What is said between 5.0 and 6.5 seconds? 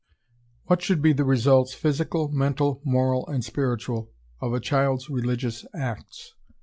religious acts?